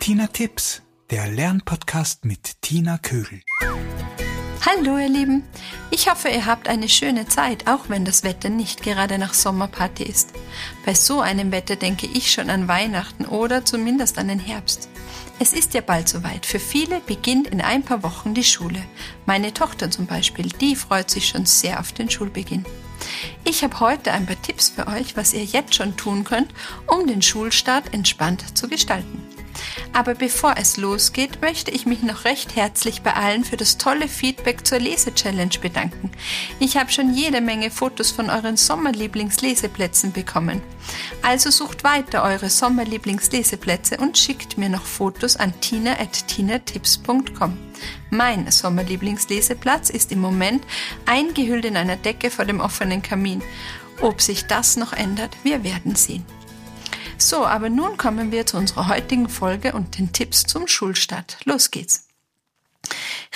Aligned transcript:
Tipps, 0.00 0.82
der 1.10 1.28
Lernpodcast 1.28 2.24
mit 2.24 2.62
Tina 2.62 2.98
Kögel. 2.98 3.42
Hallo 4.66 4.98
ihr 4.98 5.08
Lieben, 5.08 5.44
ich 5.90 6.10
hoffe 6.10 6.28
ihr 6.28 6.46
habt 6.46 6.68
eine 6.68 6.88
schöne 6.88 7.28
Zeit, 7.28 7.68
auch 7.68 7.88
wenn 7.88 8.04
das 8.04 8.24
Wetter 8.24 8.48
nicht 8.48 8.82
gerade 8.82 9.18
nach 9.18 9.34
Sommerparty 9.34 10.02
ist. 10.02 10.30
Bei 10.86 10.94
so 10.94 11.20
einem 11.20 11.52
Wetter 11.52 11.76
denke 11.76 12.06
ich 12.06 12.32
schon 12.32 12.50
an 12.50 12.66
Weihnachten 12.66 13.26
oder 13.26 13.64
zumindest 13.64 14.18
an 14.18 14.28
den 14.28 14.40
Herbst. 14.40 14.88
Es 15.38 15.52
ist 15.52 15.74
ja 15.74 15.82
bald 15.82 16.08
soweit. 16.08 16.46
Für 16.46 16.60
viele 16.60 17.00
beginnt 17.00 17.46
in 17.46 17.60
ein 17.60 17.82
paar 17.82 18.02
Wochen 18.02 18.34
die 18.34 18.42
Schule. 18.42 18.82
Meine 19.26 19.52
Tochter 19.52 19.90
zum 19.90 20.06
Beispiel, 20.06 20.48
die 20.48 20.76
freut 20.76 21.10
sich 21.10 21.28
schon 21.28 21.46
sehr 21.46 21.78
auf 21.78 21.92
den 21.92 22.10
Schulbeginn. 22.10 22.64
Ich 23.44 23.62
habe 23.62 23.78
heute 23.80 24.12
ein 24.12 24.26
paar 24.26 24.40
Tipps 24.40 24.70
für 24.70 24.86
euch, 24.86 25.16
was 25.16 25.34
ihr 25.34 25.44
jetzt 25.44 25.74
schon 25.74 25.96
tun 25.96 26.24
könnt, 26.24 26.52
um 26.86 27.06
den 27.06 27.22
Schulstart 27.22 27.92
entspannt 27.92 28.56
zu 28.56 28.66
gestalten. 28.66 29.29
Aber 29.92 30.14
bevor 30.14 30.54
es 30.56 30.76
losgeht, 30.76 31.40
möchte 31.40 31.70
ich 31.70 31.86
mich 31.86 32.02
noch 32.02 32.24
recht 32.24 32.56
herzlich 32.56 33.02
bei 33.02 33.14
allen 33.14 33.44
für 33.44 33.56
das 33.56 33.76
tolle 33.78 34.08
Feedback 34.08 34.66
zur 34.66 34.78
Lese-Challenge 34.78 35.58
bedanken. 35.60 36.10
Ich 36.58 36.76
habe 36.76 36.92
schon 36.92 37.14
jede 37.14 37.40
Menge 37.40 37.70
Fotos 37.70 38.10
von 38.10 38.30
euren 38.30 38.56
Sommerlieblingsleseplätzen 38.56 40.12
bekommen. 40.12 40.62
Also 41.22 41.50
sucht 41.50 41.84
weiter 41.84 42.22
eure 42.22 42.50
Sommerlieblingsleseplätze 42.50 43.96
und 43.98 44.16
schickt 44.16 44.58
mir 44.58 44.68
noch 44.68 44.84
Fotos 44.84 45.36
an 45.36 45.58
tina.tinatips.com. 45.60 47.58
Mein 48.10 48.50
Sommerlieblingsleseplatz 48.50 49.90
ist 49.90 50.12
im 50.12 50.20
Moment 50.20 50.64
eingehüllt 51.06 51.64
in 51.64 51.76
einer 51.76 51.96
Decke 51.96 52.30
vor 52.30 52.44
dem 52.44 52.60
offenen 52.60 53.02
Kamin. 53.02 53.42
Ob 54.00 54.20
sich 54.20 54.46
das 54.46 54.76
noch 54.76 54.92
ändert, 54.92 55.36
wir 55.42 55.62
werden 55.62 55.94
sehen. 55.94 56.24
So, 57.18 57.44
aber 57.46 57.70
nun 57.70 57.96
kommen 57.96 58.32
wir 58.32 58.46
zu 58.46 58.56
unserer 58.56 58.88
heutigen 58.88 59.28
Folge 59.28 59.72
und 59.72 59.98
den 59.98 60.12
Tipps 60.12 60.44
zum 60.44 60.66
Schulstart. 60.66 61.38
Los 61.44 61.70
geht's. 61.70 62.06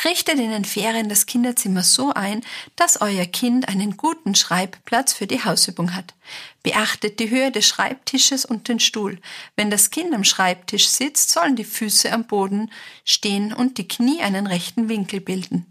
Richtet 0.05 0.39
in 0.39 0.51
den 0.51 0.65
Ferien 0.65 1.09
das 1.09 1.27
Kinderzimmer 1.27 1.83
so 1.83 2.13
ein, 2.13 2.43
dass 2.77 3.01
euer 3.01 3.27
Kind 3.27 3.69
einen 3.69 3.97
guten 3.97 4.35
Schreibplatz 4.35 5.13
für 5.13 5.27
die 5.27 5.45
Hausübung 5.45 5.95
hat. 5.95 6.15
Beachtet 6.63 7.21
die 7.21 7.31
Höhe 7.31 7.53
des 7.53 7.67
Schreibtisches 7.67 8.45
und 8.45 8.69
den 8.69 8.81
Stuhl. 8.81 9.21
Wenn 9.55 9.71
das 9.71 9.91
Kind 9.91 10.13
am 10.13 10.25
Schreibtisch 10.25 10.89
sitzt, 10.89 11.31
sollen 11.31 11.57
die 11.57 11.65
Füße 11.65 12.11
am 12.13 12.27
Boden 12.27 12.71
stehen 13.05 13.53
und 13.53 13.79
die 13.79 13.87
Knie 13.87 14.21
einen 14.21 14.47
rechten 14.47 14.89
Winkel 14.89 15.21
bilden. 15.21 15.67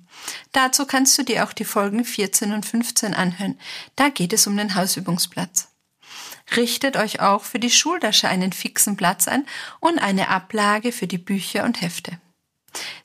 Dazu 0.52 0.86
kannst 0.86 1.18
du 1.18 1.24
dir 1.24 1.44
auch 1.44 1.54
die 1.54 1.66
Folgen 1.66 2.06
14 2.06 2.54
und 2.54 2.66
15 2.66 3.14
anhören. 3.14 3.60
Da 3.96 4.10
geht 4.10 4.32
es 4.32 4.48
um 4.48 4.56
den 4.56 4.76
Hausübungsplatz. 4.76 5.73
Richtet 6.56 6.98
euch 6.98 7.20
auch 7.20 7.44
für 7.44 7.60
die 7.60 7.72
Schultasche 7.72 8.28
einen 8.28 8.52
fixen 8.52 8.98
Platz 8.98 9.28
ein 9.28 9.46
und 9.80 10.00
eine 10.00 10.28
Ablage 10.30 10.92
für 10.92 11.08
die 11.08 11.18
Bücher 11.18 11.64
und 11.64 11.82
Hefte. 11.82 12.20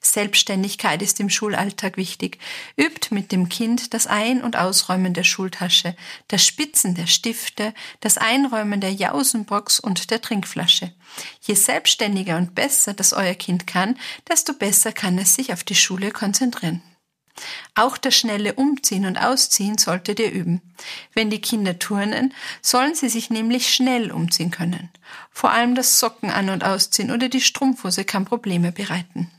Selbstständigkeit 0.01 1.03
ist 1.03 1.21
im 1.21 1.31
Schulalltag 1.31 1.97
wichtig. 1.97 2.39
Übt 2.77 3.15
mit 3.15 3.33
dem 3.33 3.49
Kind 3.49 3.93
das 3.95 4.07
Ein- 4.07 4.43
und 4.43 4.57
Ausräumen 4.57 5.15
der 5.15 5.25
Schultasche, 5.25 5.95
das 6.29 6.47
Spitzen 6.47 6.95
der 6.95 7.07
Stifte, 7.07 7.75
das 8.01 8.19
Einräumen 8.19 8.81
der 8.81 8.93
Jausenbox 8.93 9.81
und 9.81 10.11
der 10.11 10.23
Trinkflasche. 10.23 10.95
Je 11.41 11.55
selbstständiger 11.55 12.37
und 12.37 12.55
besser 12.55 12.95
das 12.95 13.13
euer 13.13 13.35
Kind 13.35 13.67
kann, 13.67 13.99
desto 14.29 14.55
besser 14.55 14.93
kann 14.93 15.19
es 15.19 15.35
sich 15.35 15.53
auf 15.53 15.65
die 15.65 15.75
Schule 15.75 16.11
konzentrieren. 16.11 16.83
Auch 17.75 17.97
das 17.97 18.15
schnelle 18.17 18.55
Umziehen 18.55 19.07
und 19.07 19.19
Ausziehen 19.19 19.79
solltet 19.79 20.21
ihr 20.21 20.33
üben. 20.33 20.61
Wenn 21.15 21.31
die 21.31 21.41
Kinder 21.41 21.79
turnen, 21.79 22.35
sollen 22.63 22.95
sie 22.95 23.09
sich 23.09 23.31
nämlich 23.31 23.73
schnell 23.73 24.11
umziehen 24.11 24.51
können. 24.51 24.91
Vor 25.31 25.51
allem 25.51 25.75
das 25.75 25.99
Socken 25.99 26.31
an- 26.31 26.51
und 26.51 26.65
ausziehen 26.65 27.11
oder 27.11 27.29
die 27.29 27.41
Strumpfhose 27.41 28.05
kann 28.05 28.25
Probleme 28.25 28.73
bereiten. 28.73 29.31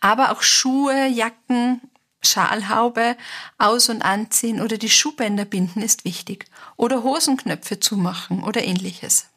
Aber 0.00 0.32
auch 0.32 0.42
Schuhe, 0.42 1.06
Jacken, 1.06 1.80
Schalhaube 2.22 3.16
aus- 3.58 3.88
und 3.88 4.02
anziehen 4.02 4.60
oder 4.60 4.76
die 4.76 4.90
Schuhbänder 4.90 5.44
binden 5.44 5.82
ist 5.82 6.04
wichtig. 6.04 6.46
Oder 6.76 7.02
Hosenknöpfe 7.02 7.80
zumachen 7.80 8.42
oder 8.42 8.64
ähnliches. 8.64 9.28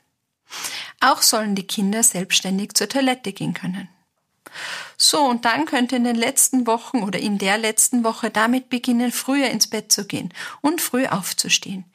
Auch 0.99 1.21
sollen 1.21 1.55
die 1.55 1.67
Kinder 1.67 2.03
selbstständig 2.03 2.73
zur 2.73 2.89
Toilette 2.89 3.33
gehen 3.33 3.53
können. 3.53 3.87
So, 4.97 5.21
und 5.21 5.45
dann 5.45 5.65
könnt 5.65 5.91
ihr 5.91 5.97
in 5.97 6.03
den 6.03 6.15
letzten 6.15 6.67
Wochen 6.67 7.03
oder 7.03 7.19
in 7.19 7.37
der 7.37 7.57
letzten 7.57 8.03
Woche 8.03 8.29
damit 8.29 8.69
beginnen, 8.69 9.11
früher 9.11 9.49
ins 9.49 9.67
Bett 9.67 9.91
zu 9.91 10.05
gehen 10.05 10.33
und 10.61 10.81
früh 10.81 11.05
aufzustehen. 11.07 11.85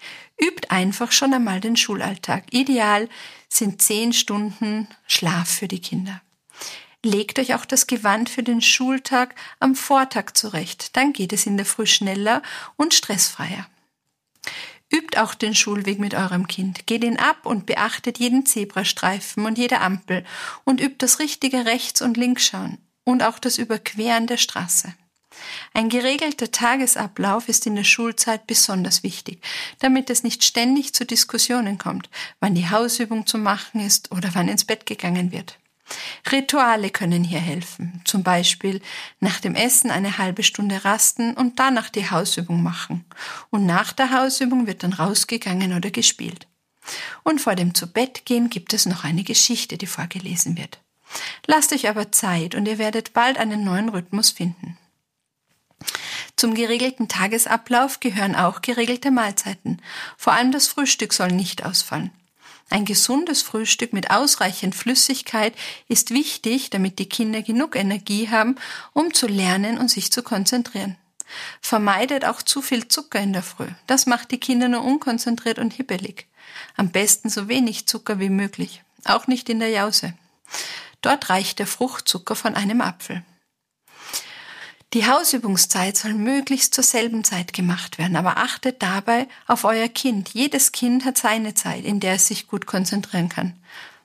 Übt 0.40 0.70
einfach 0.70 1.12
schon 1.12 1.32
einmal 1.32 1.60
den 1.60 1.76
Schulalltag. 1.76 2.44
Ideal 2.52 3.08
sind 3.48 3.80
zehn 3.80 4.12
Stunden 4.12 4.88
Schlaf 5.06 5.48
für 5.48 5.68
die 5.68 5.80
Kinder. 5.80 6.20
Legt 7.02 7.38
euch 7.38 7.54
auch 7.54 7.64
das 7.64 7.86
Gewand 7.86 8.28
für 8.28 8.42
den 8.42 8.60
Schultag 8.60 9.34
am 9.60 9.76
Vortag 9.76 10.32
zurecht. 10.34 10.96
Dann 10.96 11.12
geht 11.12 11.32
es 11.32 11.46
in 11.46 11.56
der 11.56 11.66
Früh 11.66 11.86
schneller 11.86 12.42
und 12.76 12.94
stressfreier. 12.94 13.66
Übt 14.92 15.18
auch 15.18 15.34
den 15.34 15.54
Schulweg 15.54 15.98
mit 15.98 16.14
eurem 16.14 16.46
Kind. 16.46 16.86
Geht 16.86 17.02
ihn 17.02 17.18
ab 17.18 17.44
und 17.44 17.66
beachtet 17.66 18.18
jeden 18.18 18.46
Zebrastreifen 18.46 19.44
und 19.44 19.58
jede 19.58 19.80
Ampel 19.80 20.24
und 20.64 20.80
übt 20.80 20.96
das 20.98 21.18
richtige 21.18 21.66
Rechts- 21.66 22.02
und 22.02 22.16
Linksschauen 22.16 22.78
und 23.04 23.22
auch 23.22 23.38
das 23.38 23.58
Überqueren 23.58 24.26
der 24.26 24.36
Straße. 24.36 24.94
Ein 25.74 25.88
geregelter 25.88 26.50
Tagesablauf 26.50 27.48
ist 27.48 27.66
in 27.66 27.76
der 27.76 27.84
Schulzeit 27.84 28.46
besonders 28.46 29.02
wichtig, 29.02 29.42
damit 29.80 30.08
es 30.08 30.22
nicht 30.22 30.44
ständig 30.44 30.94
zu 30.94 31.04
Diskussionen 31.04 31.78
kommt, 31.78 32.08
wann 32.40 32.54
die 32.54 32.70
Hausübung 32.70 33.26
zu 33.26 33.38
machen 33.38 33.80
ist 33.80 34.12
oder 34.12 34.30
wann 34.34 34.48
ins 34.48 34.64
Bett 34.64 34.86
gegangen 34.86 35.32
wird. 35.32 35.58
Rituale 36.30 36.90
können 36.90 37.22
hier 37.22 37.38
helfen, 37.38 38.02
zum 38.04 38.22
Beispiel 38.22 38.80
nach 39.20 39.40
dem 39.40 39.54
Essen 39.54 39.90
eine 39.90 40.18
halbe 40.18 40.42
Stunde 40.42 40.84
rasten 40.84 41.34
und 41.34 41.58
danach 41.58 41.90
die 41.90 42.10
Hausübung 42.10 42.62
machen. 42.62 43.04
Und 43.50 43.66
nach 43.66 43.92
der 43.92 44.10
Hausübung 44.10 44.66
wird 44.66 44.82
dann 44.82 44.92
rausgegangen 44.92 45.72
oder 45.72 45.90
gespielt. 45.90 46.48
Und 47.22 47.40
vor 47.40 47.54
dem 47.54 47.74
Zubettgehen 47.74 48.50
gibt 48.50 48.72
es 48.72 48.86
noch 48.86 49.04
eine 49.04 49.24
Geschichte, 49.24 49.78
die 49.78 49.86
vorgelesen 49.86 50.56
wird. 50.56 50.80
Lasst 51.46 51.72
euch 51.72 51.88
aber 51.88 52.12
Zeit 52.12 52.54
und 52.54 52.66
ihr 52.66 52.78
werdet 52.78 53.12
bald 53.12 53.38
einen 53.38 53.64
neuen 53.64 53.88
Rhythmus 53.88 54.30
finden. 54.30 54.76
Zum 56.36 56.54
geregelten 56.54 57.08
Tagesablauf 57.08 58.00
gehören 58.00 58.34
auch 58.34 58.60
geregelte 58.60 59.10
Mahlzeiten. 59.10 59.80
Vor 60.16 60.32
allem 60.32 60.52
das 60.52 60.66
Frühstück 60.66 61.12
soll 61.12 61.32
nicht 61.32 61.64
ausfallen. 61.64 62.10
Ein 62.68 62.84
gesundes 62.84 63.42
Frühstück 63.42 63.92
mit 63.92 64.10
ausreichend 64.10 64.74
Flüssigkeit 64.74 65.54
ist 65.88 66.10
wichtig, 66.10 66.70
damit 66.70 66.98
die 66.98 67.08
Kinder 67.08 67.42
genug 67.42 67.76
Energie 67.76 68.28
haben, 68.28 68.56
um 68.92 69.14
zu 69.14 69.28
lernen 69.28 69.78
und 69.78 69.90
sich 69.90 70.10
zu 70.10 70.22
konzentrieren. 70.22 70.96
Vermeidet 71.60 72.24
auch 72.24 72.42
zu 72.42 72.62
viel 72.62 72.88
Zucker 72.88 73.20
in 73.20 73.32
der 73.32 73.42
Früh. 73.42 73.68
Das 73.86 74.06
macht 74.06 74.30
die 74.30 74.40
Kinder 74.40 74.68
nur 74.68 74.82
unkonzentriert 74.82 75.58
und 75.58 75.74
hibbelig. 75.74 76.26
Am 76.76 76.90
besten 76.90 77.30
so 77.30 77.48
wenig 77.48 77.86
Zucker 77.86 78.18
wie 78.18 78.30
möglich. 78.30 78.82
Auch 79.04 79.26
nicht 79.26 79.48
in 79.48 79.60
der 79.60 79.70
Jause. 79.70 80.14
Dort 81.02 81.30
reicht 81.30 81.58
der 81.58 81.66
Fruchtzucker 81.66 82.34
von 82.34 82.54
einem 82.54 82.80
Apfel. 82.80 83.22
Die 84.96 85.06
Hausübungszeit 85.06 85.94
soll 85.94 86.14
möglichst 86.14 86.72
zur 86.72 86.82
selben 86.82 87.22
Zeit 87.22 87.52
gemacht 87.52 87.98
werden, 87.98 88.16
aber 88.16 88.38
achtet 88.38 88.82
dabei 88.82 89.28
auf 89.46 89.64
euer 89.64 89.88
Kind. 89.88 90.30
Jedes 90.30 90.72
Kind 90.72 91.04
hat 91.04 91.18
seine 91.18 91.52
Zeit, 91.52 91.84
in 91.84 92.00
der 92.00 92.14
es 92.14 92.28
sich 92.28 92.46
gut 92.46 92.64
konzentrieren 92.64 93.28
kann. 93.28 93.52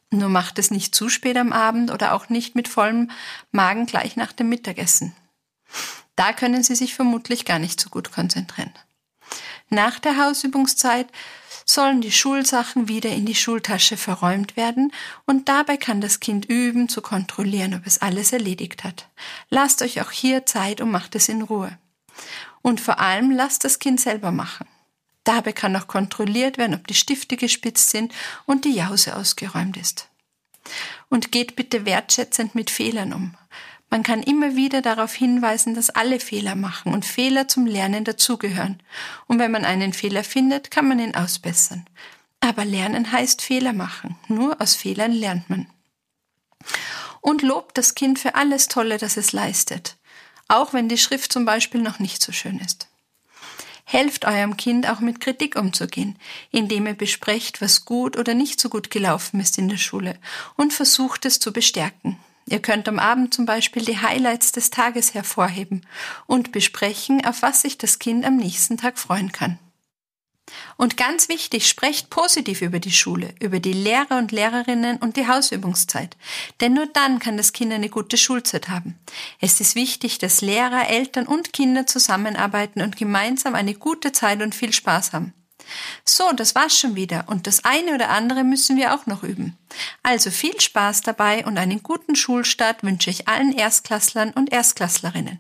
Nur 0.10 0.28
macht 0.28 0.60
es 0.60 0.70
nicht 0.70 0.94
zu 0.94 1.08
spät 1.08 1.38
am 1.38 1.54
Abend 1.54 1.92
oder 1.92 2.14
auch 2.14 2.28
nicht 2.28 2.56
mit 2.56 2.68
vollem 2.68 3.10
Magen 3.54 3.86
gleich 3.86 4.18
nach 4.18 4.34
dem 4.34 4.50
Mittagessen. 4.50 5.16
Da 6.18 6.34
können 6.34 6.62
Sie 6.62 6.76
sich 6.76 6.94
vermutlich 6.94 7.46
gar 7.46 7.58
nicht 7.58 7.80
so 7.80 7.90
gut 7.90 8.12
konzentrieren. 8.12 8.74
Nach 9.70 9.98
der 9.98 10.18
Hausübungszeit 10.18 11.08
sollen 11.72 12.02
die 12.02 12.12
Schulsachen 12.12 12.88
wieder 12.88 13.10
in 13.10 13.26
die 13.26 13.36
Schultasche 13.36 13.98
verräumt 13.98 14.58
werden 14.58 14.92
und 15.26 15.48
dabei 15.50 15.78
kann 15.78 16.02
das 16.02 16.20
Kind 16.20 16.46
üben 16.46 16.90
zu 16.90 17.02
kontrollieren, 17.02 17.74
ob 17.74 17.88
es 17.88 18.02
alles 18.02 18.34
erledigt 18.34 18.84
hat. 18.84 19.08
Lasst 19.50 19.82
euch 19.82 20.02
auch 20.02 20.12
hier 20.12 20.46
Zeit 20.46 20.82
und 20.82 20.92
macht 20.92 21.16
es 21.16 21.30
in 21.30 21.42
Ruhe. 21.42 21.78
Und 22.62 22.82
vor 22.82 23.00
allem 23.00 23.32
lasst 23.32 23.64
das 23.64 23.80
Kind 23.80 24.00
selber 24.00 24.32
machen. 24.32 24.68
Dabei 25.24 25.54
kann 25.54 25.76
auch 25.76 25.88
kontrolliert 25.88 26.58
werden, 26.58 26.76
ob 26.76 26.88
die 26.88 26.96
Stifte 26.96 27.38
gespitzt 27.38 27.90
sind 27.92 28.14
und 28.46 28.66
die 28.66 28.74
Jause 28.74 29.16
ausgeräumt 29.16 29.78
ist. 29.78 30.10
Und 31.10 31.32
geht 31.32 31.56
bitte 31.56 31.86
wertschätzend 31.86 32.56
mit 32.56 32.70
Fehlern 32.70 33.14
um. 33.14 33.36
Man 33.94 34.04
kann 34.04 34.24
immer 34.24 34.56
wieder 34.56 34.82
darauf 34.82 35.14
hinweisen, 35.14 35.76
dass 35.76 35.90
alle 35.90 36.22
Fehler 36.22 36.56
machen 36.56 36.94
und 36.94 37.04
Fehler 37.04 37.50
zum 37.50 37.66
Lernen 37.66 38.06
dazugehören. 38.06 38.82
Und 39.28 39.38
wenn 39.38 39.52
man 39.52 39.66
einen 39.66 39.92
Fehler 39.92 40.24
findet, 40.24 40.72
kann 40.72 40.88
man 40.88 41.00
ihn 41.00 41.14
ausbessern. 41.14 41.86
Aber 42.40 42.64
Lernen 42.64 43.12
heißt 43.12 43.42
Fehler 43.42 43.74
machen. 43.74 44.16
Nur 44.30 44.62
aus 44.62 44.76
Fehlern 44.76 45.12
lernt 45.12 45.50
man. 45.50 45.68
Und 47.20 47.42
lobt 47.42 47.78
das 47.78 47.94
Kind 47.94 48.18
für 48.18 48.36
alles 48.36 48.70
Tolle, 48.70 48.98
das 48.98 49.18
es 49.18 49.34
leistet. 49.34 49.98
Auch 50.48 50.72
wenn 50.72 50.88
die 50.88 50.98
Schrift 50.98 51.34
zum 51.34 51.44
Beispiel 51.44 51.82
noch 51.82 52.00
nicht 52.00 52.24
so 52.24 52.32
schön 52.32 52.60
ist. 52.60 52.88
Helft 53.84 54.24
eurem 54.24 54.56
Kind 54.56 54.88
auch 54.88 55.02
mit 55.02 55.20
Kritik 55.20 55.58
umzugehen, 55.58 56.18
indem 56.50 56.88
ihr 56.88 56.94
besprecht, 56.94 57.62
was 57.62 57.84
gut 57.84 58.18
oder 58.18 58.36
nicht 58.36 58.62
so 58.62 58.70
gut 58.70 58.90
gelaufen 58.90 59.42
ist 59.42 59.58
in 59.58 59.68
der 59.68 59.78
Schule 59.78 60.18
und 60.56 60.72
versucht 60.72 61.26
es 61.26 61.40
zu 61.40 61.52
bestärken. 61.52 62.18
Ihr 62.52 62.62
könnt 62.62 62.90
am 62.90 63.00
Abend 63.00 63.34
zum 63.34 63.46
Beispiel 63.46 63.86
die 63.86 64.00
Highlights 64.00 64.52
des 64.52 64.72
Tages 64.72 65.14
hervorheben 65.14 65.86
und 66.28 66.52
besprechen, 66.52 67.24
auf 67.26 67.42
was 67.42 67.62
sich 67.62 67.78
das 67.78 67.98
Kind 67.98 68.26
am 68.26 68.36
nächsten 68.36 68.76
Tag 68.76 69.00
freuen 69.00 69.32
kann. 69.32 69.58
Und 70.76 70.98
ganz 70.98 71.30
wichtig, 71.30 71.70
sprecht 71.70 72.10
positiv 72.10 72.62
über 72.62 72.80
die 72.80 72.92
Schule, 72.92 73.34
über 73.40 73.62
die 73.62 73.72
Lehrer 73.72 74.18
und 74.18 74.34
Lehrerinnen 74.34 74.98
und 74.98 75.16
die 75.16 75.30
Hausübungszeit. 75.30 76.18
Denn 76.60 76.74
nur 76.74 76.88
dann 76.88 77.20
kann 77.20 77.38
das 77.38 77.54
Kind 77.54 77.72
eine 77.72 77.88
gute 77.88 78.18
Schulzeit 78.18 78.68
haben. 78.68 79.00
Es 79.40 79.62
ist 79.62 79.76
wichtig, 79.76 80.18
dass 80.18 80.42
Lehrer, 80.42 80.90
Eltern 80.90 81.28
und 81.28 81.54
Kinder 81.54 81.88
zusammenarbeiten 81.88 82.82
und 82.82 82.98
gemeinsam 82.98 83.56
eine 83.56 83.76
gute 83.76 84.12
Zeit 84.12 84.42
und 84.42 84.54
viel 84.56 84.74
Spaß 84.74 85.14
haben. 85.14 85.34
So, 86.06 86.32
das 86.34 86.56
war's 86.56 86.78
schon 86.78 86.96
wieder 86.96 87.26
und 87.28 87.48
das 87.48 87.64
eine 87.66 87.94
oder 87.94 88.10
andere 88.10 88.44
müssen 88.44 88.78
wir 88.78 88.94
auch 88.94 89.06
noch 89.06 89.24
üben. 89.24 89.58
Also 90.04 90.32
viel 90.32 90.60
Spaß 90.60 91.02
dabei 91.02 91.46
und 91.46 91.58
einen 91.58 91.84
guten 91.84 92.16
Schulstart 92.16 92.84
wünsche 92.84 93.10
ich 93.10 93.28
allen 93.28 93.54
Erstklasslern 93.54 94.32
und 94.32 94.52
Erstklasslerinnen. 94.52 95.40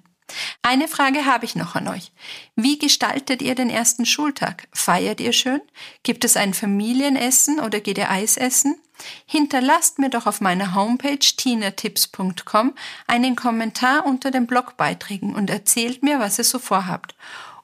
Eine 0.61 0.87
Frage 0.87 1.25
habe 1.25 1.45
ich 1.45 1.55
noch 1.55 1.75
an 1.75 1.87
euch. 1.87 2.11
Wie 2.55 2.79
gestaltet 2.79 3.41
ihr 3.41 3.55
den 3.55 3.69
ersten 3.69 4.05
Schultag? 4.05 4.67
Feiert 4.71 5.19
ihr 5.19 5.33
schön? 5.33 5.61
Gibt 6.03 6.23
es 6.23 6.37
ein 6.37 6.53
Familienessen 6.53 7.59
oder 7.59 7.79
geht 7.79 7.97
ihr 7.97 8.09
Eis 8.09 8.37
essen? 8.37 8.79
Hinterlasst 9.25 9.99
mir 9.99 10.09
doch 10.09 10.27
auf 10.27 10.41
meiner 10.41 10.75
Homepage 10.75 11.17
tinatips.com 11.17 12.75
einen 13.07 13.35
Kommentar 13.35 14.05
unter 14.05 14.31
den 14.31 14.45
Blogbeiträgen 14.47 15.35
und 15.35 15.49
erzählt 15.49 16.03
mir, 16.03 16.19
was 16.19 16.37
ihr 16.37 16.43
so 16.43 16.59
vorhabt 16.59 17.15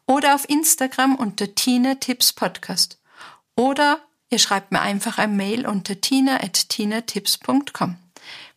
oder 0.07 0.33
auf 0.33 0.49
Instagram 0.49 1.15
unter 1.15 1.53
Tina 1.53 1.95
Tipps 1.95 2.33
Podcast. 2.33 2.99
Oder 3.55 3.99
ihr 4.29 4.39
schreibt 4.39 4.71
mir 4.71 4.81
einfach 4.81 5.17
ein 5.17 5.35
Mail 5.35 5.67
unter 5.67 5.99
tina.tinatips.com. 6.01 7.97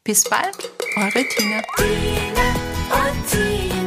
Bis 0.05 0.25
bald, 0.25 0.71
eure 0.97 1.29
Tina. 1.29 1.63
Tina 3.31 3.80